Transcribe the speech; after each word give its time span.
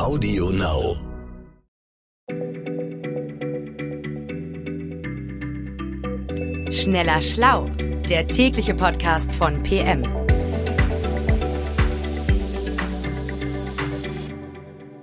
Audio 0.00 0.48
Now. 0.48 0.96
Schneller 6.70 7.20
Schlau, 7.20 7.66
der 8.08 8.26
tägliche 8.26 8.74
Podcast 8.74 9.30
von 9.32 9.62
PM. 9.62 10.02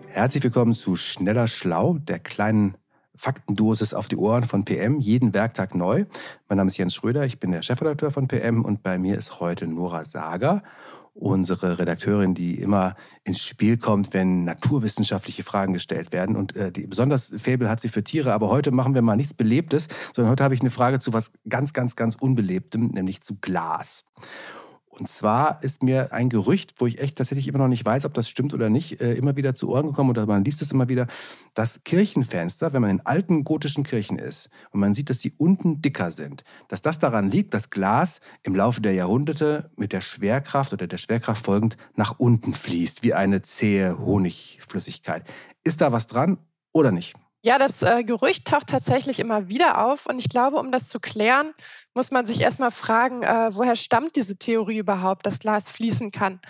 Herzlich 0.07 0.43
willkommen 0.43 0.73
zu 0.73 0.95
Schneller 0.95 1.47
Schlau, 1.47 1.99
der 1.99 2.17
kleinen 2.17 2.75
Faktendosis 3.15 3.93
auf 3.93 4.07
die 4.07 4.17
Ohren 4.17 4.45
von 4.45 4.65
PM, 4.65 4.99
jeden 4.99 5.35
Werktag 5.35 5.75
neu. 5.75 6.05
Mein 6.49 6.57
Name 6.57 6.69
ist 6.69 6.77
Jens 6.77 6.95
Schröder, 6.95 7.23
ich 7.23 7.39
bin 7.39 7.51
der 7.51 7.61
Chefredakteur 7.61 8.09
von 8.09 8.27
PM 8.27 8.65
und 8.65 8.81
bei 8.81 8.97
mir 8.97 9.15
ist 9.15 9.39
heute 9.39 9.67
Nora 9.67 10.05
Sager 10.05 10.63
unsere 11.17 11.79
Redakteurin, 11.79 12.35
die 12.35 12.59
immer 12.59 12.95
ins 13.23 13.41
Spiel 13.41 13.77
kommt, 13.77 14.13
wenn 14.13 14.43
naturwissenschaftliche 14.43 15.43
Fragen 15.43 15.73
gestellt 15.73 16.13
werden. 16.13 16.35
Und 16.35 16.55
äh, 16.55 16.71
die, 16.71 16.85
besonders 16.85 17.33
Faible 17.37 17.69
hat 17.69 17.81
sie 17.81 17.89
für 17.89 18.03
Tiere, 18.03 18.33
aber 18.33 18.49
heute 18.49 18.71
machen 18.71 18.93
wir 18.93 19.01
mal 19.01 19.15
nichts 19.15 19.33
Belebtes, 19.33 19.87
sondern 20.15 20.31
heute 20.31 20.43
habe 20.43 20.53
ich 20.53 20.61
eine 20.61 20.71
Frage 20.71 20.99
zu 20.99 21.13
was 21.13 21.31
ganz, 21.49 21.73
ganz, 21.73 21.95
ganz 21.95 22.15
Unbelebtem, 22.15 22.87
nämlich 22.87 23.21
zu 23.21 23.35
Glas. 23.35 24.05
Und 24.99 25.07
zwar 25.07 25.61
ist 25.61 25.83
mir 25.83 26.11
ein 26.11 26.29
Gerücht, 26.29 26.73
wo 26.77 26.87
ich 26.87 26.99
echt 26.99 27.17
tatsächlich 27.17 27.47
immer 27.47 27.59
noch 27.59 27.67
nicht 27.67 27.85
weiß, 27.85 28.05
ob 28.05 28.15
das 28.15 28.27
stimmt 28.27 28.53
oder 28.53 28.69
nicht, 28.69 28.99
äh, 28.99 29.13
immer 29.13 29.35
wieder 29.35 29.53
zu 29.53 29.69
Ohren 29.69 29.87
gekommen 29.87 30.09
oder 30.09 30.25
man 30.25 30.43
liest 30.43 30.61
es 30.61 30.71
immer 30.71 30.89
wieder, 30.89 31.05
dass 31.53 31.83
Kirchenfenster, 31.83 32.73
wenn 32.73 32.81
man 32.81 32.91
in 32.91 33.05
alten 33.05 33.43
gotischen 33.43 33.83
Kirchen 33.83 34.17
ist 34.17 34.49
und 34.71 34.79
man 34.79 34.95
sieht, 34.95 35.09
dass 35.11 35.19
die 35.19 35.33
unten 35.37 35.81
dicker 35.81 36.11
sind, 36.11 36.43
dass 36.67 36.81
das 36.81 36.97
daran 36.97 37.29
liegt, 37.29 37.53
dass 37.53 37.69
Glas 37.69 38.21
im 38.41 38.55
Laufe 38.55 38.81
der 38.81 38.93
Jahrhunderte 38.93 39.69
mit 39.75 39.93
der 39.93 40.01
Schwerkraft 40.01 40.73
oder 40.73 40.87
der 40.87 40.97
Schwerkraft 40.97 41.45
folgend 41.45 41.77
nach 41.95 42.15
unten 42.17 42.55
fließt, 42.55 43.03
wie 43.03 43.13
eine 43.13 43.43
zähe 43.43 43.99
Honigflüssigkeit. 43.99 45.25
Ist 45.63 45.81
da 45.81 45.91
was 45.91 46.07
dran 46.07 46.39
oder 46.71 46.91
nicht? 46.91 47.13
Ja, 47.47 47.57
das 47.57 47.81
äh, 47.81 48.03
Gerücht 48.03 48.43
taucht 48.43 48.67
tatsächlich 48.67 49.19
immer 49.19 49.47
wieder 49.47 49.85
auf. 49.85 50.05
Und 50.05 50.19
ich 50.19 50.27
glaube, 50.27 50.57
um 50.57 50.69
das 50.69 50.89
zu 50.89 50.99
klären, 50.99 51.53
muss 51.93 52.11
man 52.11 52.25
sich 52.25 52.41
erstmal 52.41 52.71
fragen, 52.71 53.23
äh, 53.23 53.51
woher 53.55 53.77
stammt 53.77 54.17
diese 54.17 54.35
Theorie 54.37 54.79
überhaupt, 54.79 55.25
dass 55.25 55.39
Glas 55.39 55.69
fließen 55.69 56.11
kann? 56.11 56.41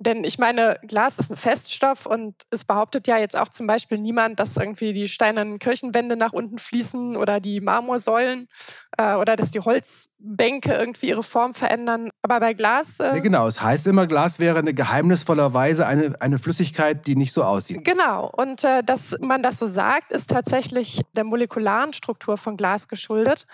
Denn 0.00 0.22
ich 0.22 0.38
meine, 0.38 0.78
Glas 0.86 1.18
ist 1.18 1.30
ein 1.32 1.36
Feststoff 1.36 2.06
und 2.06 2.34
es 2.50 2.64
behauptet 2.64 3.08
ja 3.08 3.18
jetzt 3.18 3.36
auch 3.36 3.48
zum 3.48 3.66
Beispiel 3.66 3.98
niemand, 3.98 4.38
dass 4.38 4.56
irgendwie 4.56 4.92
die 4.92 5.08
steinernen 5.08 5.58
Kirchenwände 5.58 6.16
nach 6.16 6.32
unten 6.32 6.58
fließen 6.58 7.16
oder 7.16 7.40
die 7.40 7.60
Marmorsäulen 7.60 8.48
äh, 8.96 9.16
oder 9.16 9.34
dass 9.34 9.50
die 9.50 9.58
Holzbänke 9.58 10.72
irgendwie 10.72 11.08
ihre 11.08 11.24
Form 11.24 11.52
verändern. 11.52 12.10
Aber 12.22 12.38
bei 12.38 12.54
Glas. 12.54 13.00
Äh, 13.00 13.06
ja, 13.06 13.18
genau, 13.18 13.48
es 13.48 13.60
heißt 13.60 13.88
immer, 13.88 14.06
Glas 14.06 14.38
wäre 14.38 14.60
eine 14.60 14.72
geheimnisvollerweise 14.72 15.84
eine, 15.84 16.14
eine 16.20 16.38
Flüssigkeit, 16.38 17.04
die 17.08 17.16
nicht 17.16 17.32
so 17.32 17.42
aussieht. 17.42 17.84
Genau. 17.84 18.30
Und 18.36 18.62
äh, 18.62 18.84
dass 18.84 19.16
man 19.20 19.42
das 19.42 19.58
so 19.58 19.66
sagt, 19.66 20.12
ist 20.12 20.30
tatsächlich 20.30 21.00
der 21.16 21.24
molekularen 21.24 21.92
Struktur 21.92 22.38
von 22.38 22.56
Glas 22.56 22.86
geschuldet. 22.86 23.46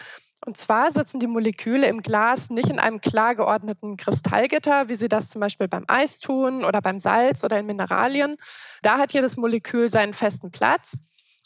Und 0.46 0.58
zwar 0.58 0.90
sitzen 0.90 1.20
die 1.20 1.26
Moleküle 1.26 1.86
im 1.86 2.02
Glas 2.02 2.50
nicht 2.50 2.68
in 2.68 2.78
einem 2.78 3.00
klar 3.00 3.34
geordneten 3.34 3.96
Kristallgitter, 3.96 4.88
wie 4.88 4.94
sie 4.94 5.08
das 5.08 5.30
zum 5.30 5.40
Beispiel 5.40 5.68
beim 5.68 5.84
Eis 5.86 6.18
tun 6.18 6.64
oder 6.64 6.82
beim 6.82 7.00
Salz 7.00 7.44
oder 7.44 7.58
in 7.58 7.66
Mineralien. 7.66 8.36
Da 8.82 8.98
hat 8.98 9.12
jedes 9.12 9.36
Molekül 9.38 9.90
seinen 9.90 10.12
festen 10.12 10.50
Platz. 10.50 10.94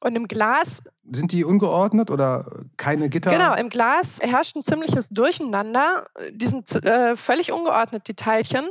Und 0.00 0.14
im 0.14 0.28
Glas. 0.28 0.82
Sind 1.10 1.32
die 1.32 1.44
ungeordnet 1.44 2.12
oder 2.12 2.62
keine 2.77 3.08
Gitter? 3.08 3.30
Genau, 3.30 3.55
im 3.56 3.68
Glas 3.68 4.20
herrscht 4.20 4.55
ein 4.55 4.62
ziemliches 4.62 5.08
Durcheinander. 5.08 6.06
Die 6.30 6.46
sind 6.46 6.70
äh, 6.84 7.16
völlig 7.16 7.50
ungeordnet, 7.50 8.06
die 8.06 8.14
Teilchen. 8.14 8.68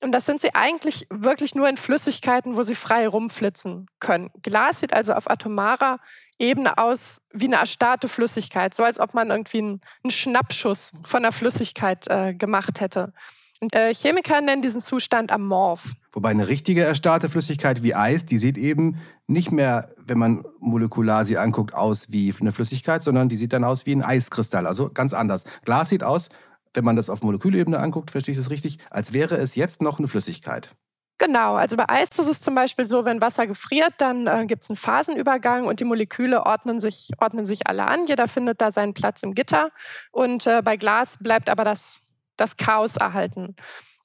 Und 0.00 0.12
das 0.12 0.24
sind 0.24 0.40
sie 0.40 0.54
eigentlich 0.54 1.06
wirklich 1.10 1.54
nur 1.54 1.68
in 1.68 1.76
Flüssigkeiten, 1.76 2.56
wo 2.56 2.62
sie 2.62 2.74
frei 2.74 3.06
rumflitzen 3.06 3.88
können. 3.98 4.30
Glas 4.40 4.80
sieht 4.80 4.94
also 4.94 5.12
auf 5.12 5.28
atomarer 5.28 5.98
Ebene 6.40 6.78
aus 6.78 7.20
wie 7.32 7.46
eine 7.46 7.56
erstarrte 7.56 8.08
Flüssigkeit, 8.08 8.74
so 8.74 8.82
als 8.82 8.98
ob 8.98 9.14
man 9.14 9.30
irgendwie 9.30 9.58
einen, 9.58 9.80
einen 10.02 10.10
Schnappschuss 10.10 10.92
von 11.04 11.22
der 11.22 11.32
Flüssigkeit 11.32 12.06
äh, 12.08 12.34
gemacht 12.34 12.80
hätte. 12.80 13.12
Und, 13.60 13.74
äh, 13.74 13.92
Chemiker 13.92 14.40
nennen 14.40 14.62
diesen 14.62 14.80
Zustand 14.80 15.30
amorph. 15.30 15.92
Wobei 16.12 16.30
eine 16.30 16.48
richtige 16.48 16.82
erstarrte 16.82 17.28
Flüssigkeit 17.28 17.82
wie 17.82 17.94
Eis, 17.94 18.24
die 18.24 18.38
sieht 18.38 18.56
eben 18.56 18.96
nicht 19.26 19.52
mehr, 19.52 19.94
wenn 19.98 20.18
man 20.18 20.44
molekular 20.58 21.26
sie 21.26 21.36
anguckt, 21.36 21.74
aus 21.74 22.10
wie 22.10 22.34
eine 22.40 22.52
Flüssigkeit, 22.52 23.04
sondern 23.04 23.28
die 23.28 23.36
sieht 23.36 23.52
dann 23.52 23.62
aus 23.62 23.84
wie 23.84 23.92
ein 23.92 24.02
Eiskristall. 24.02 24.66
Also 24.66 24.90
ganz 24.90 25.12
anders. 25.12 25.44
Glas 25.64 25.90
sieht 25.90 26.02
aus, 26.02 26.30
wenn 26.72 26.84
man 26.84 26.96
das 26.96 27.10
auf 27.10 27.22
Molekülebene 27.22 27.78
anguckt, 27.78 28.10
verstehe 28.10 28.32
ich 28.32 28.38
das 28.38 28.50
richtig, 28.50 28.78
als 28.90 29.12
wäre 29.12 29.36
es 29.36 29.56
jetzt 29.56 29.82
noch 29.82 29.98
eine 29.98 30.08
Flüssigkeit. 30.08 30.74
Genau, 31.20 31.56
also 31.56 31.76
bei 31.76 31.86
Eis 31.86 32.08
ist 32.18 32.28
es 32.28 32.40
zum 32.40 32.54
Beispiel 32.54 32.86
so, 32.86 33.04
wenn 33.04 33.20
Wasser 33.20 33.46
gefriert, 33.46 33.92
dann 33.98 34.26
äh, 34.26 34.46
gibt 34.46 34.62
es 34.62 34.70
einen 34.70 34.78
Phasenübergang 34.78 35.66
und 35.66 35.78
die 35.78 35.84
Moleküle 35.84 36.46
ordnen 36.46 36.80
sich, 36.80 37.10
ordnen 37.18 37.44
sich 37.44 37.66
alle 37.66 37.86
an. 37.86 38.06
Jeder 38.06 38.26
findet 38.26 38.62
da 38.62 38.70
seinen 38.70 38.94
Platz 38.94 39.22
im 39.22 39.34
Gitter. 39.34 39.70
Und 40.12 40.46
äh, 40.46 40.62
bei 40.64 40.78
Glas 40.78 41.18
bleibt 41.20 41.50
aber 41.50 41.62
das, 41.62 42.04
das 42.38 42.56
Chaos 42.56 42.96
erhalten. 42.96 43.54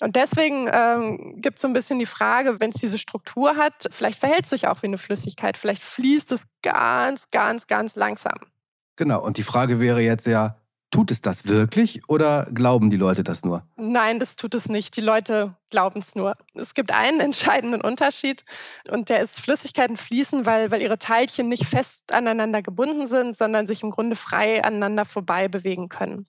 Und 0.02 0.18
deswegen 0.18 0.70
ähm, 0.70 1.36
gibt 1.38 1.56
es 1.56 1.62
so 1.62 1.70
ein 1.70 1.74
bisschen 1.74 2.00
die 2.00 2.06
Frage, 2.06 2.60
wenn 2.60 2.72
es 2.72 2.82
diese 2.82 2.98
Struktur 2.98 3.56
hat, 3.56 3.88
vielleicht 3.92 4.20
verhält 4.20 4.44
es 4.44 4.50
sich 4.50 4.68
auch 4.68 4.82
wie 4.82 4.88
eine 4.88 4.98
Flüssigkeit, 4.98 5.56
vielleicht 5.56 5.84
fließt 5.84 6.34
es 6.34 6.48
ganz, 6.64 7.32
ganz, 7.32 7.68
ganz 7.68 7.96
langsam. 7.96 8.40
Genau, 8.98 9.24
und 9.24 9.38
die 9.38 9.44
Frage 9.44 9.80
wäre 9.80 10.02
jetzt 10.02 10.28
ja, 10.28 10.58
Tut 10.96 11.12
es 11.12 11.20
das 11.20 11.46
wirklich 11.46 12.08
oder 12.08 12.48
glauben 12.54 12.90
die 12.90 12.96
Leute 12.96 13.26
das 13.26 13.44
nur? 13.44 13.68
Nein, 13.76 14.18
das 14.18 14.38
tut 14.38 14.56
es 14.56 14.70
nicht. 14.70 14.96
Die 14.96 15.02
Leute 15.02 15.58
glauben 15.70 16.00
es 16.00 16.16
nur. 16.16 16.38
Es 16.54 16.74
gibt 16.74 16.94
einen 16.94 17.20
entscheidenden 17.20 17.82
Unterschied 17.82 18.46
und 18.90 19.10
der 19.10 19.20
ist, 19.20 19.42
Flüssigkeiten 19.42 19.98
fließen, 19.98 20.46
weil, 20.46 20.72
weil 20.72 20.82
ihre 20.82 20.98
Teilchen 20.98 21.50
nicht 21.50 21.66
fest 21.66 22.14
aneinander 22.14 22.62
gebunden 22.62 23.08
sind, 23.08 23.36
sondern 23.36 23.68
sich 23.68 23.84
im 23.84 23.92
Grunde 23.92 24.16
frei 24.16 24.64
aneinander 24.64 25.04
vorbei 25.04 25.50
bewegen 25.50 25.90
können. 25.90 26.28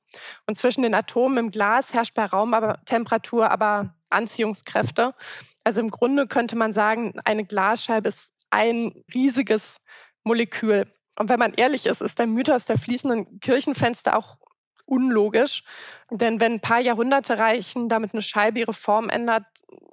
Und 0.49 0.59
zwischen 0.59 0.83
den 0.83 0.95
Atomen 0.95 1.39
im 1.39 1.51
Glas 1.53 1.95
herrscht 1.95 2.15
bei 2.15 2.25
Raumtemperatur 2.25 3.49
aber 3.49 3.95
Anziehungskräfte. 4.11 5.15
Also 5.63 5.81
im 5.81 5.93
Grunde 5.93 6.27
könnte 6.27 6.57
man 6.57 6.73
sagen, 6.73 7.15
eine 7.25 7.45
Glasscheibe 7.45 8.09
ist 8.09 8.35
ein 8.51 9.05
riesiges 9.15 9.81
Molekül. 10.25 10.93
Und 11.19 11.29
wenn 11.29 11.39
man 11.39 11.55
ehrlich 11.55 11.87
ist, 11.87 12.03
ist 12.03 12.19
der 12.19 12.27
Mythos 12.27 12.67
der 12.67 12.79
fließenden 12.79 13.39
Kirchenfenster 13.39 14.19
auch 14.19 14.39
unlogisch. 14.87 15.63
Denn 16.11 16.41
wenn 16.41 16.55
ein 16.55 16.61
paar 16.61 16.81
Jahrhunderte 16.81 17.37
reichen, 17.39 17.89
damit 17.89 18.13
eine 18.15 18.23
Scheibe 18.23 18.61
ihre 18.61 18.73
Form 18.73 19.09
ändert, 19.09 19.45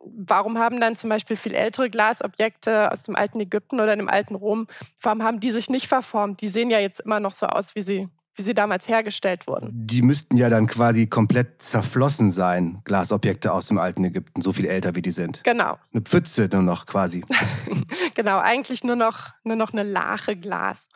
warum 0.05 0.57
haben 0.57 0.79
dann 0.79 0.95
zum 0.95 1.09
Beispiel 1.09 1.35
viel 1.37 1.55
ältere 1.55 1.89
Glasobjekte 1.89 2.91
aus 2.91 3.03
dem 3.03 3.15
alten 3.15 3.39
Ägypten 3.39 3.79
oder 3.79 3.95
dem 3.95 4.09
alten 4.09 4.35
Rom, 4.35 4.67
warum 5.01 5.23
haben 5.23 5.39
die 5.39 5.51
sich 5.51 5.69
nicht 5.69 5.87
verformt? 5.87 6.41
Die 6.41 6.49
sehen 6.49 6.69
ja 6.69 6.79
jetzt 6.79 7.01
immer 7.01 7.19
noch 7.19 7.31
so 7.31 7.47
aus, 7.47 7.75
wie 7.75 7.81
sie, 7.81 8.07
wie 8.35 8.41
sie 8.43 8.53
damals 8.53 8.87
hergestellt 8.87 9.47
wurden. 9.47 9.69
Die 9.73 10.01
müssten 10.01 10.37
ja 10.37 10.49
dann 10.49 10.67
quasi 10.67 11.07
komplett 11.07 11.61
zerflossen 11.61 12.31
sein, 12.31 12.81
Glasobjekte 12.83 13.51
aus 13.51 13.67
dem 13.67 13.77
alten 13.77 14.03
Ägypten, 14.03 14.41
so 14.41 14.53
viel 14.53 14.65
älter 14.65 14.95
wie 14.95 15.01
die 15.01 15.11
sind. 15.11 15.43
Genau. 15.43 15.77
Eine 15.91 16.01
Pfütze 16.01 16.49
nur 16.51 16.61
noch 16.61 16.85
quasi. 16.85 17.23
genau, 18.13 18.39
eigentlich 18.39 18.83
nur 18.83 18.95
noch, 18.95 19.29
nur 19.43 19.55
noch 19.55 19.73
eine 19.73 19.83
Lache 19.83 20.35
Glas. 20.35 20.89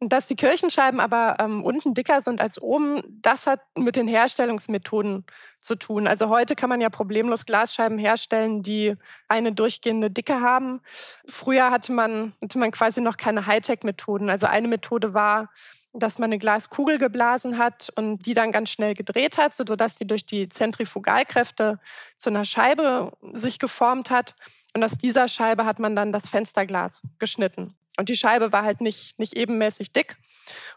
Dass 0.00 0.28
die 0.28 0.36
Kirchenscheiben 0.36 1.00
aber 1.00 1.36
ähm, 1.40 1.64
unten 1.64 1.92
dicker 1.92 2.20
sind 2.20 2.40
als 2.40 2.62
oben, 2.62 3.02
das 3.20 3.48
hat 3.48 3.60
mit 3.76 3.96
den 3.96 4.06
Herstellungsmethoden 4.06 5.24
zu 5.60 5.74
tun. 5.74 6.06
Also 6.06 6.28
heute 6.28 6.54
kann 6.54 6.68
man 6.68 6.80
ja 6.80 6.88
problemlos 6.88 7.46
Glasscheiben 7.46 7.98
herstellen, 7.98 8.62
die 8.62 8.94
eine 9.26 9.52
durchgehende 9.52 10.08
Dicke 10.08 10.40
haben. 10.40 10.80
Früher 11.26 11.72
hatte 11.72 11.90
man, 11.92 12.32
hatte 12.40 12.58
man 12.58 12.70
quasi 12.70 13.00
noch 13.00 13.16
keine 13.16 13.46
Hightech-Methoden. 13.46 14.30
Also 14.30 14.46
eine 14.46 14.68
Methode 14.68 15.14
war, 15.14 15.50
dass 15.92 16.18
man 16.18 16.28
eine 16.28 16.38
Glaskugel 16.38 16.98
geblasen 16.98 17.58
hat 17.58 17.90
und 17.96 18.24
die 18.26 18.34
dann 18.34 18.52
ganz 18.52 18.70
schnell 18.70 18.94
gedreht 18.94 19.36
hat, 19.36 19.54
sodass 19.54 19.96
die 19.96 20.06
durch 20.06 20.24
die 20.24 20.48
Zentrifugalkräfte 20.48 21.80
zu 22.16 22.30
einer 22.30 22.44
Scheibe 22.44 23.12
sich 23.32 23.58
geformt 23.58 24.10
hat. 24.10 24.36
Und 24.74 24.84
aus 24.84 24.98
dieser 24.98 25.28
Scheibe 25.28 25.64
hat 25.64 25.78
man 25.78 25.96
dann 25.96 26.12
das 26.12 26.28
Fensterglas 26.28 27.02
geschnitten. 27.18 27.74
Und 27.98 28.08
die 28.08 28.16
Scheibe 28.16 28.52
war 28.52 28.62
halt 28.62 28.80
nicht, 28.80 29.18
nicht 29.18 29.36
ebenmäßig 29.36 29.92
dick. 29.92 30.16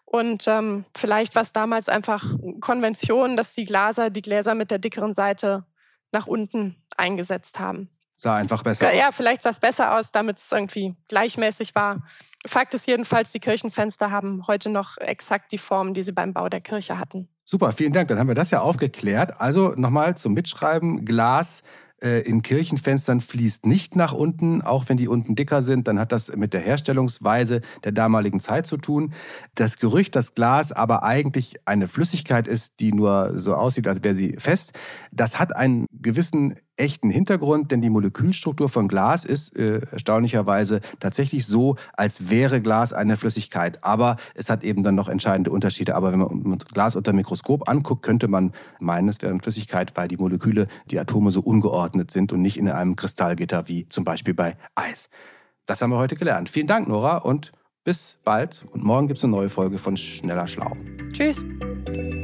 Und 0.06 0.48
ähm, 0.48 0.86
vielleicht 0.98 1.36
war 1.36 1.44
es 1.44 1.54
damals 1.54 1.88
einfach 1.88 2.26
Konvention, 2.60 3.38
dass 3.38 3.54
die 3.54 3.66
Glaser 3.66 4.10
die 4.10 4.24
Gläser 4.24 4.56
mit 4.56 4.72
der 4.72 4.80
dickeren 4.80 5.14
Seite 5.14 5.64
nach 6.12 6.26
unten 6.26 6.76
eingesetzt 6.98 7.60
haben. 7.60 7.90
Sah 8.18 8.36
einfach 8.36 8.64
besser 8.64 8.86
ja, 8.86 8.92
aus. 8.92 8.98
Ja, 8.98 9.12
vielleicht 9.12 9.44
sah 9.44 9.52
es 9.52 9.60
besser 9.60 9.98
aus, 9.98 10.12
damit 10.12 10.40
es 10.40 10.52
irgendwie 10.52 10.96
gleichmäßig 11.10 11.76
war. 11.76 12.04
Fakt 12.46 12.74
ist 12.74 12.88
jedenfalls, 12.88 13.32
die 13.32 13.40
Kirchenfenster 13.40 14.10
haben 14.10 14.46
heute 14.48 14.70
noch 14.70 14.98
exakt 14.98 15.52
die 15.52 15.58
Form, 15.60 15.94
die 15.94 16.04
sie 16.04 16.12
beim 16.12 16.34
Bau 16.34 16.50
der 16.50 16.62
Kirche 16.62 16.98
hatten. 16.98 17.30
Super, 17.46 17.72
vielen 17.72 17.94
Dank. 17.94 18.08
Dann 18.08 18.18
haben 18.18 18.28
wir 18.28 18.36
das 18.36 18.50
ja 18.50 18.62
aufgeklärt. 18.62 19.40
Also 19.40 19.74
nochmal 19.76 20.18
zum 20.18 20.34
Mitschreiben. 20.34 21.06
Glas 21.06 21.62
in 22.02 22.42
Kirchenfenstern 22.42 23.22
fließt 23.22 23.66
nicht 23.66 23.96
nach 23.96 24.12
unten, 24.14 24.62
auch 24.62 24.90
wenn 24.90 24.98
die 24.98 25.08
unten 25.08 25.36
dicker 25.36 25.62
sind, 25.62 25.88
dann 25.88 26.00
hat 26.00 26.12
das 26.12 26.36
mit 26.36 26.54
der 26.54 26.62
Herstellungsweise 26.62 27.62
der 27.84 27.92
damaligen 27.92 28.40
Zeit 28.40 28.66
zu 28.66 28.78
tun. 28.78 29.14
Das 29.56 29.78
Gerücht, 29.78 30.16
dass 30.16 30.34
Glas 30.34 30.72
aber 30.72 31.04
eigentlich 31.04 31.58
eine 31.66 31.88
Flüssigkeit 31.88 32.48
ist, 32.48 32.80
die 32.80 32.92
nur 32.92 33.40
so 33.40 33.56
aussieht, 33.56 33.88
als 33.88 34.04
wäre 34.04 34.16
sie 34.16 34.36
fest, 34.40 34.72
das 35.12 35.38
hat 35.38 35.56
einen 35.56 35.86
gewissen 35.92 36.56
echten 36.78 37.10
Hintergrund, 37.10 37.72
denn 37.72 37.82
die 37.82 37.90
Molekülstruktur 37.90 38.70
von 38.70 38.88
Glas 38.88 39.26
ist 39.26 39.56
äh, 39.58 39.82
erstaunlicherweise 39.92 40.82
tatsächlich 41.00 41.46
so, 41.46 41.76
als 41.94 42.30
wäre 42.30 42.62
Glas 42.62 42.94
eine 42.94 43.18
Flüssigkeit. 43.18 43.84
Aber 43.84 44.18
es 44.36 44.50
hat 44.50 44.64
eben 44.64 44.84
dann 44.84 44.96
noch 44.96 45.10
entscheidende 45.10 45.52
Unterschiede. 45.52 45.96
Aber 45.96 46.12
wenn 46.12 46.20
man 46.20 46.58
Glas 46.74 46.96
unter 46.96 47.12
dem 47.12 47.18
Mikroskop 47.18 47.70
anguckt, 47.70 48.04
könnte 48.04 48.28
man 48.28 48.54
meinen, 48.80 49.10
es 49.10 49.22
wäre 49.22 49.32
eine 49.32 49.42
Flüssigkeit, 49.42 49.92
weil 49.96 50.08
die 50.08 50.18
Moleküle, 50.18 50.68
die 50.90 51.00
Atome 51.00 51.32
so 51.32 51.42
ungeordnet 51.42 52.12
sind 52.12 52.34
und 52.34 52.42
nicht 52.42 52.58
in 52.58 52.70
einem 52.70 52.96
Kristallgitter 52.96 53.68
wie 53.68 53.88
zum 53.90 54.04
Beispiel 54.04 54.34
bei 54.34 54.58
Eis. 54.76 55.10
Das 55.66 55.82
haben 55.82 55.92
wir 55.92 55.98
heute 55.98 56.16
gelernt. 56.16 56.50
Vielen 56.50 56.68
Dank, 56.68 56.88
Nora, 56.88 57.18
und 57.18 57.52
bis 57.84 58.18
bald. 58.24 58.66
Und 58.72 58.84
morgen 58.84 59.08
gibt 59.08 59.18
es 59.18 59.24
eine 59.24 59.32
neue 59.32 59.50
Folge 59.50 59.78
von 59.78 59.98
Schneller 59.98 60.48
Schlau. 60.48 60.72
Tschüss. 61.12 61.44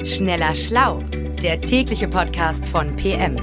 Schneller 0.03 0.55
Schlau, 0.55 0.99
der 1.41 1.59
tägliche 1.61 2.07
Podcast 2.07 2.65
von 2.65 2.95
PM. 2.95 3.35